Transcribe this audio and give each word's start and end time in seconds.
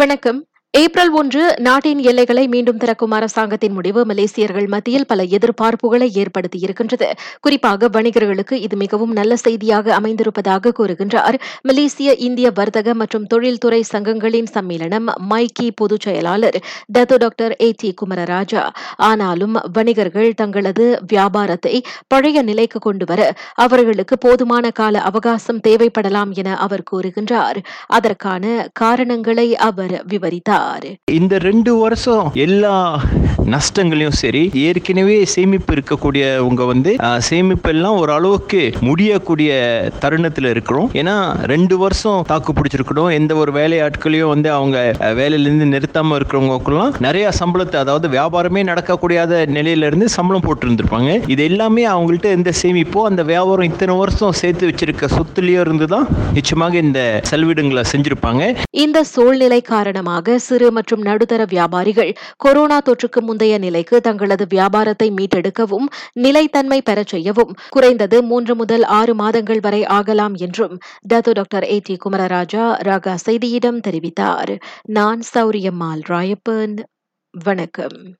வணக்கம். 0.00 0.38
ஏப்ரல் 0.74 1.10
ஒன்று 1.10 1.40
நாட்டின் 1.58 2.00
எல்லைகளை 2.10 2.42
மீண்டும் 2.48 2.76
திறக்கும் 2.76 3.14
அரசாங்கத்தின் 3.16 3.72
முடிவு 3.72 4.00
மலேசியர்கள் 4.04 4.66
மத்தியில் 4.68 5.06
பல 5.06 5.24
எதிர்பார்ப்புகளை 5.36 6.08
ஏற்படுத்தியிருக்கின்றது 6.14 7.08
குறிப்பாக 7.40 7.88
வணிகர்களுக்கு 7.88 8.54
இது 8.66 8.76
மிகவும் 8.76 9.12
நல்ல 9.12 9.36
செய்தியாக 9.36 9.92
அமைந்திருப்பதாக 9.98 10.72
கூறுகின்றார். 10.78 11.36
மலேசிய 11.62 12.12
இந்திய 12.26 12.50
வர்த்தக 12.50 12.94
மற்றும் 12.94 13.26
தொழில்துறை 13.26 13.80
சங்கங்களின் 13.92 14.50
சம்மேளனம் 14.54 15.08
மைக்கி 15.32 15.70
பொதுச் 15.70 16.00
செயலாளர் 16.00 16.58
தத்து 16.98 17.18
டாக்டர் 17.18 17.56
ஏ 17.62 17.70
டி 17.76 17.90
குமரராஜா. 18.02 18.62
ஆனாலும் 18.96 19.56
வணிகர்கள் 19.72 20.30
தங்களது 20.34 20.86
வியாபாரத்தை 21.06 21.74
பழைய 22.08 22.42
நிலைக்கு 22.42 22.78
கொண்டு 22.78 23.04
வர 23.04 23.20
அவர்களுக்கு 23.66 24.18
போதுமான 24.18 24.70
கால 24.70 25.00
அவகாசம் 25.00 25.60
தேவைப்படலாம் 25.68 26.30
என 26.34 26.56
அவர் 26.58 26.88
கூறுகின்றார். 26.92 27.60
அதற்கான 27.86 28.68
காரணங்களை 28.72 29.48
அவர் 29.56 29.96
விவரித்தார். 30.14 30.58
இந்த 31.16 31.34
ரெண்டு 31.44 31.72
வருஷம் 31.80 32.26
எல்லா 32.44 32.74
நஷ்டங்களையும் 33.50 34.16
சரி 34.18 34.42
ஏற்கனவே 34.64 35.14
சேமிப்பு 35.32 35.72
இருக்கக்கூடியவங்க 35.74 36.62
வந்து 36.66 36.90
அஹ், 37.04 37.20
சேமிப்பெல்லாம் 37.28 37.96
ஒரு 38.00 38.12
அளவுக்கு 38.12 38.60
முடியக்கூடிய 38.88 39.50
தருணத்தில் 40.00 40.48
இருக்கிறோம். 40.50 40.68
ஏன்னா 41.00 41.14
ரெண்டு 41.52 41.74
வருஷம் 41.78 41.98
தாக்கு 42.24 42.52
பிடிச்சிருக்கணும். 42.52 42.78
எந்த 43.18 43.32
ஒரு 43.36 43.52
வேலையாட்களையும் 43.56 44.32
வந்து 44.32 44.48
அவங்க 44.52 44.76
வேலையிலேருந்து 45.18 45.68
நிறுத்தாம 45.72 46.16
இருக்கிறவங்களுக்கெல்லாம் 46.20 46.94
நிறைய 47.00 47.26
சம்பளத்தை 47.40 47.78
அதாவது 47.82 48.08
வியாபாரமே 48.14 48.62
நடக்கக்கூடியாத 48.70 49.26
நிலையில 49.56 49.88
இருந்து 49.90 50.08
சம்பளம் 50.16 50.46
போட்டு 50.46 50.66
இருந்திருப்பாங்க 50.66 51.10
இது 51.32 51.44
எல்லாமே 51.50 51.84
அவங்கள்ட்ட 51.90 52.30
எந்த 52.36 52.52
சேமிப்போ 52.60 53.02
அந்த 53.10 53.22
வியாபாரம் 53.30 53.68
இத்தனை 53.70 53.96
வருஷம் 54.00 54.36
சேர்த்து 54.40 54.68
வச்சிருக்க 54.70 54.88
சொத்துலயோ 55.16 55.62
இருந்து 55.62 55.88
தான் 55.88 56.06
நிச்சயமாக 56.34 56.76
இந்த 56.80 57.00
செலவிடங்களை 57.30 57.84
செஞ்சிருப்பாங்க. 57.90 58.42
இந்த 58.80 58.98
சூழ்நிலை 59.10 59.60
காரணமாக 59.70 60.36
சிறு 60.50 60.70
மற்றும் 60.70 61.02
நடுத்தர 61.02 61.44
வியாபாரிகள் 61.48 62.12
கொரோனா 62.36 62.80
தொற்றுக்கு 62.80 63.20
முந்தைய 63.20 63.58
நிலைக்கு 63.58 64.00
தங்களது 64.00 64.46
வியாபாரத்தை 64.48 65.10
மீட்டெடுக்கவும் 65.10 65.88
நிலைத்தன்மை 66.12 66.80
பெறச் 66.82 67.06
செய்யவும் 67.06 67.54
குறைந்தது 67.68 68.22
மூன்று 68.22 68.54
முதல் 68.54 68.82
ஆறு 68.82 69.14
மாதங்கள் 69.14 69.60
வரை 69.60 69.82
ஆகலாம் 69.84 70.34
என்றும் 70.34 70.76
டத்து 71.12 71.32
டாக்டர் 71.32 71.64
ஏ 71.64 71.80
டி 71.84 71.96
குமரராஜா 72.04 72.64
ராகா 72.88 73.16
செய்தியிடம் 73.26 73.80
தெரிவித்தார். 73.88 74.54
நான் 74.82 75.22
சௌரியம்மாள் 75.34 76.02
ராயப்பன். 76.08 76.78
வணக்கம். 77.34 78.18